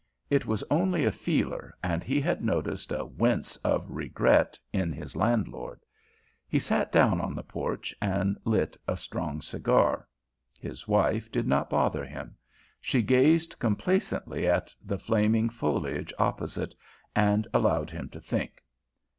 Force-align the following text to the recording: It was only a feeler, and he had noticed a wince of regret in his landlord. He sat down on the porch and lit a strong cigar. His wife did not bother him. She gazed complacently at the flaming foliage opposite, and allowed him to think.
It 0.31 0.47
was 0.47 0.63
only 0.71 1.05
a 1.05 1.11
feeler, 1.11 1.77
and 1.83 2.03
he 2.03 2.19
had 2.19 2.43
noticed 2.43 2.91
a 2.91 3.05
wince 3.05 3.55
of 3.57 3.85
regret 3.87 4.57
in 4.73 4.91
his 4.91 5.15
landlord. 5.15 5.85
He 6.49 6.57
sat 6.57 6.91
down 6.91 7.21
on 7.21 7.35
the 7.35 7.43
porch 7.43 7.93
and 8.01 8.35
lit 8.43 8.75
a 8.87 8.97
strong 8.97 9.41
cigar. 9.43 10.07
His 10.57 10.87
wife 10.87 11.31
did 11.31 11.45
not 11.47 11.69
bother 11.69 12.03
him. 12.03 12.35
She 12.79 13.03
gazed 13.03 13.59
complacently 13.59 14.47
at 14.47 14.73
the 14.83 14.97
flaming 14.97 15.49
foliage 15.49 16.11
opposite, 16.17 16.73
and 17.15 17.45
allowed 17.53 17.91
him 17.91 18.09
to 18.09 18.19
think. 18.19 18.63